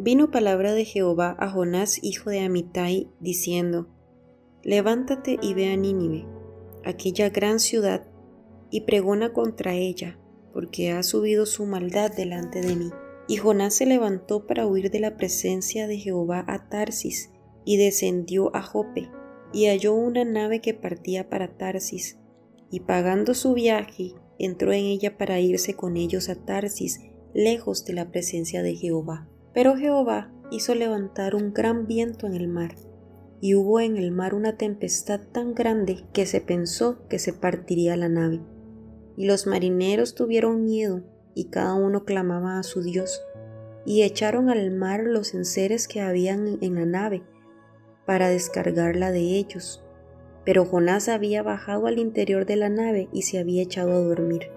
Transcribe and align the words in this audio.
Vino 0.00 0.30
palabra 0.30 0.74
de 0.74 0.84
Jehová 0.84 1.36
a 1.40 1.50
Jonás, 1.50 1.98
hijo 2.04 2.30
de 2.30 2.38
Amitai, 2.38 3.10
diciendo, 3.18 3.88
Levántate 4.62 5.38
y 5.42 5.54
ve 5.54 5.72
a 5.72 5.76
Nínive, 5.76 6.24
aquella 6.84 7.30
gran 7.30 7.58
ciudad, 7.58 8.06
y 8.70 8.82
pregona 8.82 9.32
contra 9.32 9.74
ella, 9.74 10.16
porque 10.52 10.92
ha 10.92 11.02
subido 11.02 11.46
su 11.46 11.66
maldad 11.66 12.12
delante 12.14 12.60
de 12.60 12.76
mí. 12.76 12.90
Y 13.26 13.38
Jonás 13.38 13.74
se 13.74 13.86
levantó 13.86 14.46
para 14.46 14.68
huir 14.68 14.92
de 14.92 15.00
la 15.00 15.16
presencia 15.16 15.88
de 15.88 15.98
Jehová 15.98 16.44
a 16.46 16.68
Tarsis, 16.68 17.32
y 17.64 17.76
descendió 17.76 18.54
a 18.54 18.62
Jope, 18.62 19.10
y 19.52 19.66
halló 19.66 19.94
una 19.94 20.24
nave 20.24 20.60
que 20.60 20.74
partía 20.74 21.28
para 21.28 21.56
Tarsis, 21.56 22.20
y 22.70 22.80
pagando 22.80 23.34
su 23.34 23.52
viaje, 23.52 24.12
entró 24.38 24.72
en 24.72 24.84
ella 24.84 25.18
para 25.18 25.40
irse 25.40 25.74
con 25.74 25.96
ellos 25.96 26.28
a 26.28 26.36
Tarsis, 26.36 27.00
lejos 27.34 27.84
de 27.84 27.94
la 27.94 28.12
presencia 28.12 28.62
de 28.62 28.76
Jehová. 28.76 29.28
Pero 29.52 29.76
Jehová 29.76 30.30
hizo 30.50 30.74
levantar 30.74 31.34
un 31.34 31.52
gran 31.52 31.86
viento 31.86 32.26
en 32.26 32.34
el 32.34 32.48
mar, 32.48 32.74
y 33.40 33.54
hubo 33.54 33.80
en 33.80 33.96
el 33.96 34.10
mar 34.10 34.34
una 34.34 34.56
tempestad 34.56 35.20
tan 35.32 35.54
grande 35.54 36.04
que 36.12 36.26
se 36.26 36.40
pensó 36.40 37.06
que 37.08 37.18
se 37.18 37.32
partiría 37.32 37.96
la 37.96 38.08
nave. 38.08 38.40
Y 39.16 39.26
los 39.26 39.46
marineros 39.46 40.14
tuvieron 40.14 40.64
miedo, 40.64 41.02
y 41.34 41.46
cada 41.46 41.74
uno 41.74 42.04
clamaba 42.04 42.58
a 42.58 42.62
su 42.62 42.82
Dios, 42.82 43.22
y 43.84 44.02
echaron 44.02 44.50
al 44.50 44.70
mar 44.70 45.04
los 45.04 45.34
enseres 45.34 45.88
que 45.88 46.00
habían 46.00 46.58
en 46.60 46.74
la 46.74 46.84
nave, 46.84 47.22
para 48.06 48.28
descargarla 48.28 49.12
de 49.12 49.20
ellos. 49.20 49.84
Pero 50.44 50.64
Jonás 50.64 51.08
había 51.08 51.42
bajado 51.42 51.86
al 51.86 51.98
interior 51.98 52.46
de 52.46 52.56
la 52.56 52.70
nave 52.70 53.08
y 53.12 53.22
se 53.22 53.38
había 53.38 53.62
echado 53.62 53.92
a 53.92 54.00
dormir. 54.00 54.50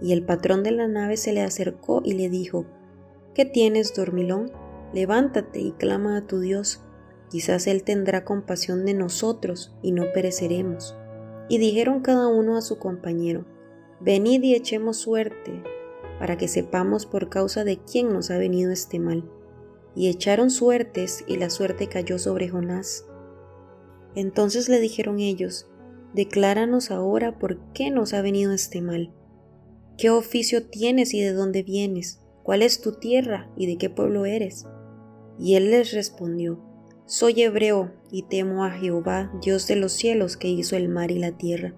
Y 0.00 0.12
el 0.12 0.24
patrón 0.24 0.62
de 0.62 0.72
la 0.72 0.88
nave 0.88 1.16
se 1.16 1.32
le 1.32 1.42
acercó 1.42 2.02
y 2.04 2.14
le 2.14 2.28
dijo, 2.28 2.66
¿Qué 3.34 3.44
tienes, 3.44 3.94
dormilón? 3.94 4.50
Levántate 4.92 5.60
y 5.60 5.72
clama 5.72 6.16
a 6.16 6.26
tu 6.26 6.40
Dios. 6.40 6.82
Quizás 7.30 7.68
Él 7.68 7.84
tendrá 7.84 8.24
compasión 8.24 8.84
de 8.84 8.94
nosotros 8.94 9.72
y 9.82 9.92
no 9.92 10.06
pereceremos. 10.12 10.96
Y 11.48 11.58
dijeron 11.58 12.00
cada 12.00 12.26
uno 12.26 12.56
a 12.56 12.60
su 12.60 12.78
compañero, 12.78 13.46
Venid 14.00 14.42
y 14.42 14.54
echemos 14.54 14.96
suerte, 14.96 15.62
para 16.18 16.36
que 16.36 16.48
sepamos 16.48 17.06
por 17.06 17.28
causa 17.28 17.62
de 17.64 17.78
quién 17.78 18.12
nos 18.12 18.30
ha 18.30 18.38
venido 18.38 18.72
este 18.72 18.98
mal. 18.98 19.30
Y 19.94 20.08
echaron 20.08 20.50
suertes, 20.50 21.24
y 21.28 21.36
la 21.36 21.50
suerte 21.50 21.86
cayó 21.88 22.18
sobre 22.18 22.48
Jonás. 22.48 23.06
Entonces 24.16 24.68
le 24.68 24.80
dijeron 24.80 25.20
ellos, 25.20 25.70
Decláranos 26.14 26.90
ahora 26.90 27.38
por 27.38 27.58
qué 27.72 27.92
nos 27.92 28.12
ha 28.12 28.22
venido 28.22 28.52
este 28.52 28.80
mal. 28.80 29.12
¿Qué 29.96 30.10
oficio 30.10 30.66
tienes 30.66 31.14
y 31.14 31.20
de 31.20 31.32
dónde 31.32 31.62
vienes? 31.62 32.20
¿Cuál 32.42 32.62
es 32.62 32.80
tu 32.80 32.92
tierra 32.92 33.50
y 33.56 33.66
de 33.66 33.76
qué 33.76 33.90
pueblo 33.90 34.26
eres? 34.26 34.66
Y 35.38 35.54
él 35.54 35.70
les 35.70 35.92
respondió, 35.92 36.60
Soy 37.06 37.42
hebreo 37.42 37.92
y 38.10 38.22
temo 38.22 38.64
a 38.64 38.70
Jehová, 38.70 39.32
Dios 39.42 39.66
de 39.66 39.76
los 39.76 39.92
cielos, 39.92 40.36
que 40.36 40.48
hizo 40.48 40.76
el 40.76 40.88
mar 40.88 41.10
y 41.10 41.18
la 41.18 41.36
tierra. 41.36 41.74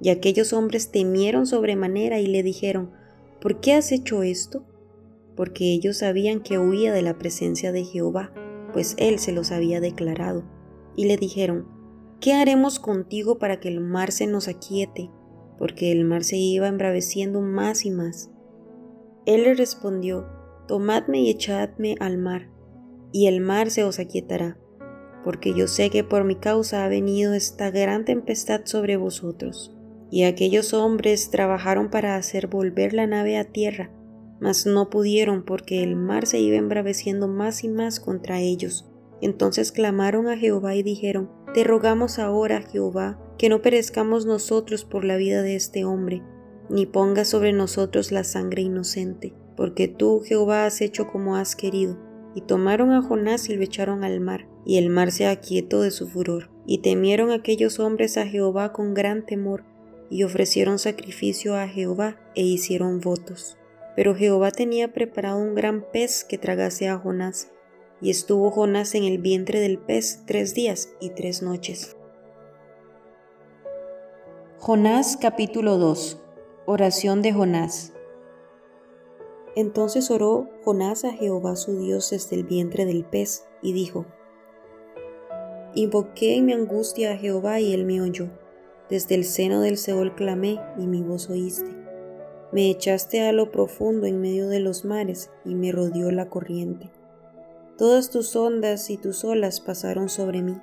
Y 0.00 0.10
aquellos 0.10 0.52
hombres 0.52 0.90
temieron 0.90 1.46
sobremanera 1.46 2.20
y 2.20 2.26
le 2.26 2.42
dijeron, 2.42 2.90
¿por 3.40 3.60
qué 3.60 3.72
has 3.72 3.92
hecho 3.92 4.22
esto? 4.22 4.64
Porque 5.36 5.72
ellos 5.72 5.98
sabían 5.98 6.40
que 6.40 6.58
huía 6.58 6.92
de 6.92 7.02
la 7.02 7.18
presencia 7.18 7.72
de 7.72 7.84
Jehová, 7.84 8.32
pues 8.72 8.94
él 8.98 9.18
se 9.18 9.32
los 9.32 9.50
había 9.50 9.80
declarado. 9.80 10.44
Y 10.96 11.06
le 11.06 11.16
dijeron, 11.16 11.66
¿qué 12.20 12.34
haremos 12.34 12.78
contigo 12.78 13.38
para 13.38 13.60
que 13.60 13.68
el 13.68 13.80
mar 13.80 14.12
se 14.12 14.26
nos 14.26 14.48
aquiete? 14.48 15.10
Porque 15.58 15.92
el 15.92 16.04
mar 16.04 16.24
se 16.24 16.36
iba 16.36 16.68
embraveciendo 16.68 17.40
más 17.40 17.84
y 17.84 17.90
más. 17.90 18.30
Él 19.26 19.44
le 19.44 19.54
respondió, 19.54 20.26
Tomadme 20.68 21.20
y 21.20 21.30
echadme 21.30 21.96
al 22.00 22.18
mar, 22.18 22.50
y 23.12 23.26
el 23.26 23.40
mar 23.40 23.70
se 23.70 23.84
os 23.84 23.98
aquietará, 23.98 24.58
porque 25.24 25.54
yo 25.54 25.68
sé 25.68 25.90
que 25.90 26.04
por 26.04 26.24
mi 26.24 26.36
causa 26.36 26.84
ha 26.84 26.88
venido 26.88 27.34
esta 27.34 27.70
gran 27.70 28.04
tempestad 28.04 28.62
sobre 28.64 28.96
vosotros. 28.96 29.74
Y 30.10 30.24
aquellos 30.24 30.74
hombres 30.74 31.30
trabajaron 31.30 31.90
para 31.90 32.16
hacer 32.16 32.46
volver 32.46 32.92
la 32.92 33.06
nave 33.06 33.36
a 33.38 33.44
tierra, 33.44 33.90
mas 34.40 34.66
no 34.66 34.90
pudieron 34.90 35.44
porque 35.44 35.82
el 35.82 35.96
mar 35.96 36.26
se 36.26 36.40
iba 36.40 36.56
embraveciendo 36.56 37.26
más 37.26 37.64
y 37.64 37.68
más 37.68 38.00
contra 38.00 38.40
ellos. 38.40 38.86
Entonces 39.20 39.72
clamaron 39.72 40.28
a 40.28 40.36
Jehová 40.36 40.74
y 40.74 40.82
dijeron, 40.82 41.30
Te 41.54 41.64
rogamos 41.64 42.18
ahora, 42.18 42.62
Jehová, 42.62 43.18
que 43.38 43.48
no 43.48 43.62
perezcamos 43.62 44.26
nosotros 44.26 44.84
por 44.84 45.04
la 45.04 45.16
vida 45.16 45.42
de 45.42 45.56
este 45.56 45.84
hombre, 45.84 46.22
ni 46.68 46.86
pongas 46.86 47.28
sobre 47.28 47.52
nosotros 47.52 48.12
la 48.12 48.24
sangre 48.24 48.62
inocente, 48.62 49.34
porque 49.56 49.88
tú, 49.88 50.22
Jehová, 50.24 50.66
has 50.66 50.80
hecho 50.80 51.06
como 51.06 51.36
has 51.36 51.56
querido. 51.56 51.98
Y 52.34 52.40
tomaron 52.40 52.90
a 52.90 53.02
Jonás 53.02 53.48
y 53.48 53.54
lo 53.54 53.62
echaron 53.62 54.02
al 54.02 54.20
mar, 54.20 54.48
y 54.64 54.78
el 54.78 54.90
mar 54.90 55.12
se 55.12 55.26
aquietó 55.26 55.82
de 55.82 55.90
su 55.90 56.08
furor. 56.08 56.50
Y 56.66 56.78
temieron 56.78 57.30
aquellos 57.30 57.78
hombres 57.78 58.16
a 58.16 58.26
Jehová 58.26 58.72
con 58.72 58.94
gran 58.94 59.24
temor, 59.24 59.64
y 60.10 60.24
ofrecieron 60.24 60.78
sacrificio 60.78 61.54
a 61.54 61.68
Jehová 61.68 62.16
e 62.34 62.42
hicieron 62.42 63.00
votos. 63.00 63.56
Pero 63.94 64.16
Jehová 64.16 64.50
tenía 64.50 64.92
preparado 64.92 65.38
un 65.38 65.54
gran 65.54 65.84
pez 65.92 66.24
que 66.24 66.38
tragase 66.38 66.88
a 66.88 66.98
Jonás, 66.98 67.52
y 68.00 68.10
estuvo 68.10 68.50
Jonás 68.50 68.94
en 68.94 69.04
el 69.04 69.18
vientre 69.18 69.60
del 69.60 69.78
pez 69.78 70.22
tres 70.26 70.54
días 70.54 70.90
y 71.00 71.10
tres 71.10 71.42
noches. 71.42 71.96
Jonás 74.58 75.16
capítulo 75.20 75.78
2 75.78 76.23
Oración 76.66 77.20
de 77.20 77.30
Jonás. 77.30 77.92
Entonces 79.54 80.10
oró 80.10 80.48
Jonás 80.64 81.04
a 81.04 81.12
Jehová 81.12 81.56
su 81.56 81.78
Dios 81.78 82.08
desde 82.08 82.36
el 82.36 82.44
vientre 82.44 82.86
del 82.86 83.04
pez 83.04 83.44
y 83.60 83.74
dijo, 83.74 84.06
Invoqué 85.74 86.36
en 86.36 86.46
mi 86.46 86.54
angustia 86.54 87.12
a 87.12 87.16
Jehová 87.18 87.60
y 87.60 87.74
él 87.74 87.84
me 87.84 88.00
oyó. 88.00 88.30
Desde 88.88 89.14
el 89.14 89.26
seno 89.26 89.60
del 89.60 89.76
Seol 89.76 90.14
clamé 90.14 90.58
y 90.78 90.86
mi 90.86 91.02
voz 91.02 91.28
oíste. 91.28 91.70
Me 92.50 92.70
echaste 92.70 93.20
a 93.20 93.32
lo 93.32 93.52
profundo 93.52 94.06
en 94.06 94.22
medio 94.22 94.48
de 94.48 94.60
los 94.60 94.86
mares 94.86 95.30
y 95.44 95.54
me 95.54 95.70
rodeó 95.70 96.10
la 96.12 96.30
corriente. 96.30 96.90
Todas 97.76 98.08
tus 98.08 98.34
ondas 98.36 98.88
y 98.88 98.96
tus 98.96 99.22
olas 99.24 99.60
pasaron 99.60 100.08
sobre 100.08 100.40
mí. 100.40 100.56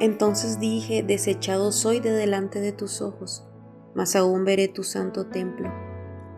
Entonces 0.00 0.58
dije, 0.58 1.04
desechado 1.04 1.70
soy 1.70 2.00
de 2.00 2.10
delante 2.10 2.60
de 2.60 2.72
tus 2.72 3.00
ojos 3.00 3.44
mas 3.94 4.16
aún 4.16 4.44
veré 4.44 4.68
tu 4.68 4.82
santo 4.82 5.26
templo. 5.26 5.72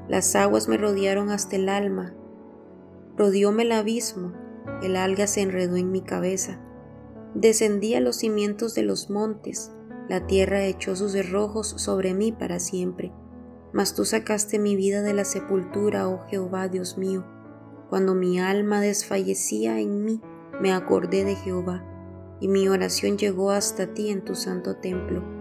Las 0.08 0.36
aguas 0.36 0.68
me 0.68 0.76
rodearon 0.76 1.30
hasta 1.30 1.56
el 1.56 1.68
alma, 1.68 2.14
rodeóme 3.16 3.64
el 3.64 3.72
abismo, 3.72 4.32
el 4.82 4.96
alga 4.96 5.26
se 5.26 5.40
enredó 5.40 5.76
en 5.76 5.90
mi 5.90 6.02
cabeza. 6.02 6.60
Descendí 7.34 7.94
a 7.94 8.00
los 8.00 8.16
cimientos 8.16 8.74
de 8.74 8.82
los 8.82 9.10
montes, 9.10 9.72
la 10.08 10.26
tierra 10.26 10.64
echó 10.64 10.94
sus 10.94 11.12
cerrojos 11.12 11.68
sobre 11.68 12.14
mí 12.14 12.32
para 12.32 12.60
siempre. 12.60 13.12
Mas 13.72 13.94
tú 13.94 14.04
sacaste 14.04 14.58
mi 14.58 14.76
vida 14.76 15.02
de 15.02 15.12
la 15.12 15.24
sepultura, 15.24 16.08
oh 16.08 16.24
Jehová 16.28 16.68
Dios 16.68 16.96
mío. 16.96 17.24
Cuando 17.90 18.14
mi 18.14 18.40
alma 18.40 18.80
desfallecía 18.80 19.80
en 19.80 20.04
mí, 20.04 20.20
me 20.60 20.72
acordé 20.72 21.24
de 21.24 21.34
Jehová, 21.34 21.84
y 22.40 22.48
mi 22.48 22.68
oración 22.68 23.18
llegó 23.18 23.50
hasta 23.50 23.92
ti 23.92 24.10
en 24.10 24.24
tu 24.24 24.34
santo 24.34 24.76
templo. 24.76 25.35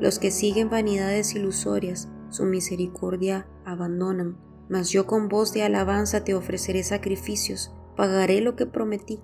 Los 0.00 0.18
que 0.18 0.30
siguen 0.30 0.68
vanidades 0.68 1.34
ilusorias, 1.34 2.08
su 2.28 2.44
misericordia 2.44 3.48
abandonan. 3.64 4.36
Mas 4.68 4.90
yo 4.90 5.06
con 5.06 5.28
voz 5.28 5.52
de 5.52 5.62
alabanza 5.62 6.24
te 6.24 6.34
ofreceré 6.34 6.82
sacrificios, 6.82 7.74
pagaré 7.96 8.40
lo 8.40 8.56
que 8.56 8.66
prometí. 8.66 9.20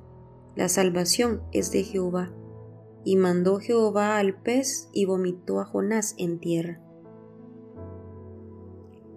La 0.55 0.69
salvación 0.69 1.43
es 1.53 1.73
de 1.73 1.83
Jehová. 1.83 2.33
Y 3.05 3.17
mandó 3.17 3.59
Jehová 3.59 4.19
al 4.19 4.41
pez 4.41 4.89
y 4.93 5.05
vomitó 5.05 5.61
a 5.61 5.65
Jonás 5.65 6.15
en 6.19 6.39
tierra. 6.39 6.81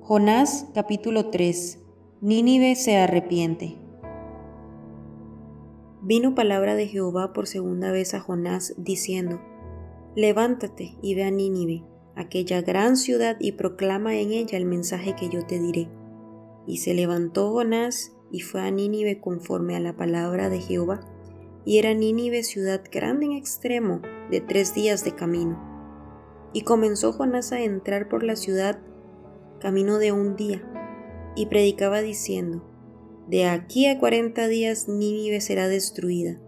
Jonás 0.01 0.67
capítulo 0.73 1.29
3 1.29 1.79
Nínive 2.21 2.75
se 2.75 2.97
arrepiente. 2.97 3.77
Vino 6.01 6.33
palabra 6.33 6.75
de 6.75 6.87
Jehová 6.87 7.33
por 7.33 7.47
segunda 7.47 7.91
vez 7.91 8.13
a 8.13 8.19
Jonás, 8.19 8.73
diciendo, 8.77 9.41
Levántate 10.15 10.97
y 11.01 11.13
ve 11.13 11.25
a 11.25 11.31
Nínive, 11.31 11.83
aquella 12.15 12.61
gran 12.61 12.95
ciudad, 12.95 13.35
y 13.37 13.51
proclama 13.51 14.15
en 14.15 14.31
ella 14.31 14.57
el 14.57 14.65
mensaje 14.65 15.13
que 15.13 15.27
yo 15.27 15.45
te 15.45 15.59
diré. 15.59 15.89
Y 16.65 16.77
se 16.77 16.93
levantó 16.93 17.51
Jonás 17.51 18.13
y 18.31 18.39
fue 18.39 18.61
a 18.61 18.71
Nínive 18.71 19.19
conforme 19.19 19.75
a 19.75 19.81
la 19.81 19.97
palabra 19.97 20.49
de 20.49 20.61
Jehová. 20.61 21.01
Y 21.65 21.79
era 21.79 21.93
Nínive 21.93 22.43
ciudad 22.43 22.81
grande 22.89 23.25
en 23.25 23.31
extremo, 23.33 24.01
de 24.31 24.39
tres 24.39 24.73
días 24.73 25.03
de 25.03 25.15
camino. 25.15 25.59
Y 26.53 26.61
comenzó 26.61 27.11
Jonás 27.11 27.51
a 27.51 27.61
entrar 27.61 28.07
por 28.07 28.23
la 28.23 28.37
ciudad 28.37 28.79
camino 29.59 29.97
de 29.97 30.13
un 30.13 30.37
día, 30.37 30.63
y 31.35 31.47
predicaba 31.47 32.01
diciendo, 32.01 32.63
De 33.27 33.47
aquí 33.47 33.87
a 33.87 33.99
cuarenta 33.99 34.47
días 34.47 34.87
Nínive 34.87 35.41
será 35.41 35.67
destruida 35.67 36.39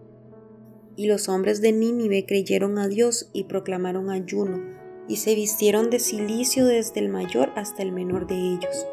y 0.98 1.06
los 1.06 1.28
hombres 1.28 1.60
de 1.60 1.70
Nínive 1.70 2.26
creyeron 2.26 2.76
a 2.76 2.88
Dios 2.88 3.30
y 3.32 3.44
proclamaron 3.44 4.10
ayuno, 4.10 4.60
y 5.06 5.18
se 5.18 5.36
vistieron 5.36 5.90
de 5.90 6.00
silicio 6.00 6.66
desde 6.66 6.98
el 6.98 7.08
mayor 7.08 7.52
hasta 7.54 7.84
el 7.84 7.92
menor 7.92 8.26
de 8.26 8.34
ellos. 8.34 8.84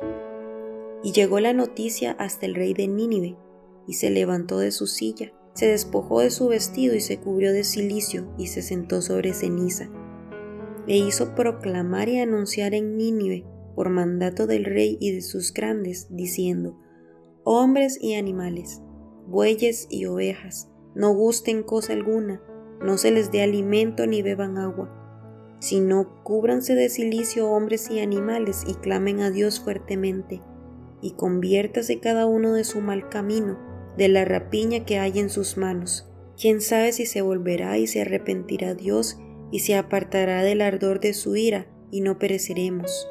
Y 1.04 1.14
llegó 1.14 1.40
la 1.40 1.52
noticia 1.52 2.12
hasta 2.20 2.46
el 2.46 2.54
rey 2.54 2.76
de 2.76 2.88
Nínive, 2.88 3.36
y 3.88 3.96
se 3.96 4.12
levantó 4.12 4.60
de 4.60 4.70
su 4.70 4.86
silla, 4.86 5.34
se 5.56 5.66
despojó 5.66 6.20
de 6.20 6.30
su 6.30 6.48
vestido 6.48 6.94
y 6.94 7.00
se 7.00 7.18
cubrió 7.18 7.52
de 7.54 7.64
cilicio 7.64 8.32
y 8.38 8.48
se 8.48 8.62
sentó 8.62 9.02
sobre 9.02 9.34
ceniza. 9.34 9.90
E 10.86 10.98
hizo 10.98 11.34
proclamar 11.34 12.08
y 12.08 12.20
anunciar 12.20 12.76
en 12.76 12.98
Nínive, 12.98 13.46
por 13.74 13.90
mandato 13.90 14.46
del 14.46 14.66
rey 14.66 15.00
y 15.02 15.12
de 15.12 15.24
sus 15.24 15.52
grandes, 15.52 16.06
diciendo, 16.12 16.78
Hombres 17.44 17.98
y 18.00 18.14
animales, 18.14 18.84
bueyes 19.26 19.88
y 19.90 20.06
ovejas, 20.06 20.70
no 20.96 21.14
gusten 21.14 21.62
cosa 21.62 21.94
alguna, 21.94 22.42
no 22.82 22.98
se 22.98 23.12
les 23.12 23.32
dé 23.32 23.44
alimento 23.44 24.08
ni 24.08 24.22
beban 24.22 24.58
agua, 24.58 24.90
sino 25.60 26.24
cúbranse 26.24 26.76
de 26.76 26.90
silicio 26.90 27.50
hombres 27.50 27.90
y 27.92 28.00
animales 28.00 28.64
y 28.68 28.76
clamen 28.76 29.20
a 29.22 29.30
Dios 29.30 29.60
fuertemente, 29.60 30.42
y 31.02 31.12
conviértase 31.12 32.00
cada 32.00 32.26
uno 32.26 32.54
de 32.54 32.64
su 32.64 32.82
mal 32.82 33.10
camino, 33.10 33.60
de 33.98 34.08
la 34.08 34.26
rapiña 34.26 34.86
que 34.86 35.00
hay 35.00 35.20
en 35.20 35.30
sus 35.30 35.58
manos. 35.58 36.10
Quién 36.40 36.62
sabe 36.62 36.92
si 36.92 37.06
se 37.06 37.22
volverá 37.22 37.78
y 37.78 37.88
se 37.88 38.02
arrepentirá 38.02 38.74
Dios 38.74 39.18
y 39.52 39.60
se 39.60 39.76
apartará 39.76 40.44
del 40.44 40.62
ardor 40.62 41.00
de 41.00 41.14
su 41.14 41.36
ira 41.36 41.68
y 41.92 42.02
no 42.02 42.20
pereceremos. 42.20 43.08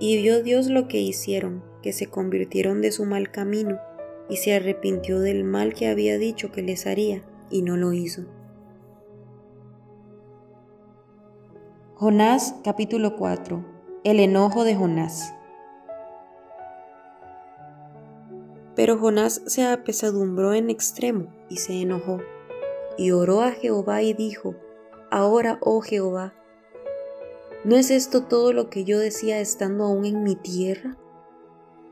Y 0.00 0.20
vio 0.20 0.42
Dios 0.42 0.68
lo 0.68 0.88
que 0.88 1.00
hicieron, 1.00 1.62
que 1.82 1.92
se 1.92 2.06
convirtieron 2.06 2.80
de 2.80 2.90
su 2.90 3.04
mal 3.04 3.30
camino, 3.30 3.78
y 4.28 4.36
se 4.36 4.54
arrepintió 4.54 5.20
del 5.20 5.44
mal 5.44 5.74
que 5.74 5.88
había 5.88 6.18
dicho 6.18 6.50
que 6.50 6.62
les 6.62 6.86
haría, 6.86 7.22
y 7.50 7.62
no 7.62 7.76
lo 7.76 7.92
hizo. 7.92 8.24
Jonás 11.94 12.56
capítulo 12.64 13.16
4 13.16 13.64
El 14.02 14.20
enojo 14.20 14.64
de 14.64 14.74
Jonás 14.74 15.32
Pero 18.74 18.98
Jonás 18.98 19.42
se 19.46 19.64
apesadumbró 19.64 20.52
en 20.54 20.70
extremo 20.70 21.28
y 21.48 21.58
se 21.58 21.80
enojó, 21.80 22.20
y 22.98 23.12
oró 23.12 23.42
a 23.42 23.52
Jehová 23.52 24.02
y 24.02 24.12
dijo, 24.14 24.56
Ahora, 25.10 25.58
oh 25.60 25.80
Jehová, 25.80 26.34
¿no 27.62 27.76
es 27.76 27.90
esto 27.90 28.24
todo 28.24 28.52
lo 28.52 28.68
que 28.70 28.84
yo 28.84 28.98
decía 28.98 29.38
estando 29.38 29.84
aún 29.84 30.04
en 30.06 30.24
mi 30.24 30.34
tierra? 30.34 30.96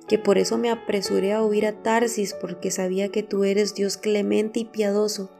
Que 0.08 0.18
por 0.18 0.38
eso 0.38 0.58
me 0.58 0.70
apresuré 0.70 1.32
a 1.32 1.42
huir 1.42 1.66
a 1.66 1.82
Tarsis, 1.82 2.34
porque 2.34 2.70
sabía 2.70 3.08
que 3.10 3.22
tú 3.22 3.44
eres 3.44 3.74
Dios 3.74 3.96
clemente 3.96 4.60
y 4.60 4.64
piadoso, 4.64 5.30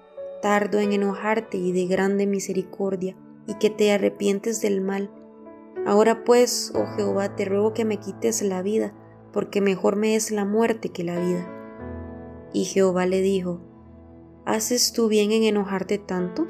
tardo 0.40 0.78
en 0.78 0.92
enojarte 0.92 1.58
y 1.58 1.72
de 1.72 1.86
grande 1.86 2.26
misericordia 2.26 3.16
y 3.46 3.54
que 3.54 3.70
te 3.70 3.92
arrepientes 3.92 4.60
del 4.60 4.80
mal. 4.80 5.10
Ahora 5.86 6.24
pues, 6.24 6.72
oh 6.74 6.86
Jehová, 6.96 7.34
te 7.34 7.44
ruego 7.44 7.72
que 7.74 7.84
me 7.84 7.98
quites 7.98 8.42
la 8.42 8.62
vida, 8.62 8.94
porque 9.32 9.60
mejor 9.60 9.96
me 9.96 10.14
es 10.14 10.30
la 10.30 10.44
muerte 10.44 10.90
que 10.90 11.04
la 11.04 11.18
vida. 11.18 11.48
Y 12.52 12.64
Jehová 12.64 13.06
le 13.06 13.20
dijo, 13.20 13.60
¿Haces 14.44 14.92
tú 14.92 15.08
bien 15.08 15.32
en 15.32 15.44
enojarte 15.44 15.98
tanto? 15.98 16.46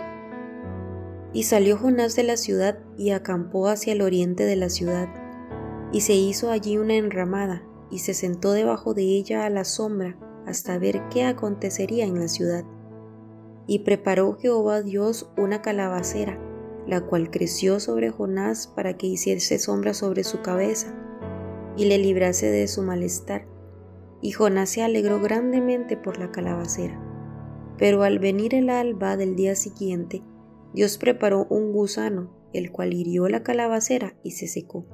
Y 1.33 1.45
salió 1.45 1.77
Jonás 1.77 2.17
de 2.17 2.23
la 2.23 2.37
ciudad 2.37 2.79
y 2.97 3.11
acampó 3.11 3.69
hacia 3.69 3.93
el 3.93 4.03
oriente 4.03 4.45
de 4.45 4.57
la 4.57 4.69
ciudad, 4.69 5.09
y 5.93 6.01
se 6.01 6.15
hizo 6.15 6.51
allí 6.51 6.79
una 6.79 6.95
enramada, 6.95 7.63
y 7.93 7.99
se 7.99 8.15
sentó 8.15 8.53
debajo 8.53 8.95
de 8.95 9.03
ella 9.03 9.45
a 9.45 9.51
la 9.51 9.65
sombra 9.65 10.17
hasta 10.47 10.79
ver 10.79 11.03
qué 11.11 11.25
acontecería 11.25 12.07
en 12.07 12.19
la 12.19 12.27
ciudad. 12.27 12.65
Y 13.67 13.81
preparó 13.81 14.37
Jehová 14.39 14.83
Dios 14.83 15.31
una 15.37 15.63
calabacera, 15.63 16.41
la 16.87 17.03
cual 17.03 17.31
creció 17.31 17.79
sobre 17.79 18.11
Jonás 18.11 18.67
para 18.67 18.97
que 18.97 19.07
hiciese 19.07 19.59
sombra 19.59 19.95
sobre 19.95 20.25
su 20.25 20.41
cabeza 20.41 20.97
y 21.77 21.85
le 21.85 21.99
librase 21.99 22.51
de 22.51 22.67
su 22.67 22.83
malestar. 22.83 23.47
Y 24.23 24.33
Jonás 24.33 24.71
se 24.71 24.83
alegró 24.83 25.21
grandemente 25.21 25.97
por 25.97 26.19
la 26.19 26.33
calabacera. 26.33 26.99
Pero 27.77 28.03
al 28.05 28.19
venir 28.19 28.55
el 28.55 28.71
alba 28.71 29.17
del 29.17 29.37
día 29.37 29.55
siguiente, 29.55 30.23
Dios 30.73 30.97
preparó 30.97 31.47
un 31.51 31.73
gusano, 31.73 32.31
el 32.53 32.73
cual 32.73 32.95
hirió 32.95 33.29
la 33.29 33.43
calabacera 33.43 34.15
y 34.23 34.33
se 34.33 34.47
secó. 34.47 34.87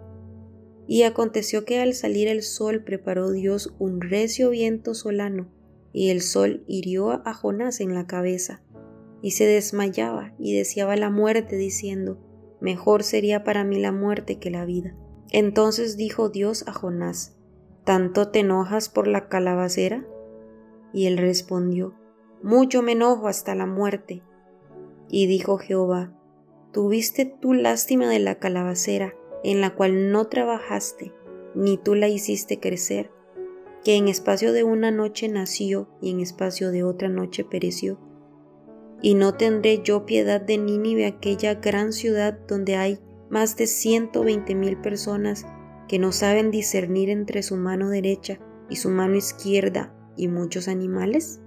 Y 0.88 1.02
aconteció 1.02 1.66
que 1.66 1.80
al 1.80 1.92
salir 1.92 2.28
el 2.28 2.42
sol 2.42 2.82
preparó 2.82 3.30
Dios 3.30 3.74
un 3.78 4.00
recio 4.00 4.48
viento 4.48 4.94
solano, 4.94 5.52
y 5.92 6.08
el 6.08 6.22
sol 6.22 6.64
hirió 6.66 7.10
a 7.26 7.34
Jonás 7.34 7.80
en 7.80 7.94
la 7.94 8.06
cabeza, 8.06 8.62
y 9.20 9.32
se 9.32 9.44
desmayaba 9.44 10.34
y 10.38 10.56
deseaba 10.56 10.96
la 10.96 11.10
muerte 11.10 11.56
diciendo, 11.56 12.18
Mejor 12.62 13.02
sería 13.02 13.44
para 13.44 13.64
mí 13.64 13.78
la 13.78 13.92
muerte 13.92 14.38
que 14.38 14.50
la 14.50 14.64
vida. 14.64 14.96
Entonces 15.30 15.98
dijo 15.98 16.30
Dios 16.30 16.64
a 16.66 16.72
Jonás, 16.72 17.36
¿Tanto 17.84 18.28
te 18.28 18.40
enojas 18.40 18.88
por 18.88 19.08
la 19.08 19.28
calabacera? 19.28 20.06
Y 20.94 21.04
él 21.04 21.18
respondió, 21.18 21.94
Mucho 22.42 22.80
me 22.80 22.92
enojo 22.92 23.28
hasta 23.28 23.54
la 23.54 23.66
muerte. 23.66 24.22
Y 25.10 25.26
dijo 25.26 25.58
Jehová, 25.58 26.14
¿tuviste 26.72 27.26
tú 27.26 27.52
lástima 27.52 28.08
de 28.08 28.20
la 28.20 28.38
calabacera 28.38 29.14
en 29.44 29.60
la 29.60 29.74
cual 29.74 30.10
no 30.10 30.26
trabajaste, 30.26 31.12
ni 31.54 31.78
tú 31.78 31.94
la 31.94 32.08
hiciste 32.08 32.60
crecer, 32.60 33.10
que 33.84 33.96
en 33.96 34.08
espacio 34.08 34.52
de 34.52 34.64
una 34.64 34.90
noche 34.90 35.28
nació 35.28 35.88
y 36.00 36.10
en 36.10 36.20
espacio 36.20 36.70
de 36.70 36.84
otra 36.84 37.08
noche 37.08 37.44
pereció? 37.44 37.98
Y 39.00 39.14
no 39.14 39.34
tendré 39.34 39.80
yo 39.82 40.04
piedad 40.04 40.40
de 40.40 40.58
Nínive, 40.58 41.06
aquella 41.06 41.54
gran 41.54 41.92
ciudad 41.92 42.38
donde 42.48 42.76
hay 42.76 42.98
más 43.30 43.56
de 43.56 43.66
ciento 43.66 44.24
veinte 44.24 44.54
mil 44.54 44.76
personas 44.78 45.46
que 45.86 45.98
no 45.98 46.12
saben 46.12 46.50
discernir 46.50 47.08
entre 47.10 47.42
su 47.42 47.56
mano 47.56 47.88
derecha 47.88 48.38
y 48.68 48.76
su 48.76 48.90
mano 48.90 49.16
izquierda 49.16 49.94
y 50.16 50.28
muchos 50.28 50.68
animales? 50.68 51.40